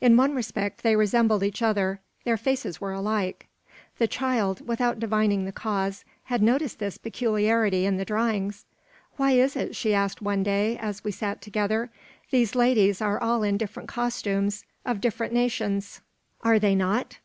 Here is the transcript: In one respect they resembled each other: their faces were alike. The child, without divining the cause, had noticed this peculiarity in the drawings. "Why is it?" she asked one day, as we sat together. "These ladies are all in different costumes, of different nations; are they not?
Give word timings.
In 0.00 0.16
one 0.16 0.36
respect 0.36 0.84
they 0.84 0.94
resembled 0.94 1.42
each 1.42 1.60
other: 1.60 1.98
their 2.22 2.36
faces 2.36 2.80
were 2.80 2.92
alike. 2.92 3.48
The 3.98 4.06
child, 4.06 4.68
without 4.68 5.00
divining 5.00 5.46
the 5.46 5.50
cause, 5.50 6.04
had 6.26 6.42
noticed 6.44 6.78
this 6.78 6.96
peculiarity 6.96 7.84
in 7.84 7.96
the 7.96 8.04
drawings. 8.04 8.66
"Why 9.16 9.32
is 9.32 9.56
it?" 9.56 9.74
she 9.74 9.92
asked 9.92 10.22
one 10.22 10.44
day, 10.44 10.78
as 10.78 11.02
we 11.02 11.10
sat 11.10 11.42
together. 11.42 11.90
"These 12.30 12.54
ladies 12.54 13.02
are 13.02 13.20
all 13.20 13.42
in 13.42 13.56
different 13.56 13.88
costumes, 13.88 14.64
of 14.86 15.00
different 15.00 15.32
nations; 15.32 16.00
are 16.42 16.60
they 16.60 16.76
not? 16.76 17.12